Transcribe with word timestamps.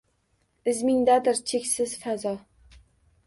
Izmingdadir 0.71 1.41
cheksiz 1.51 1.93
fazo 2.07 2.31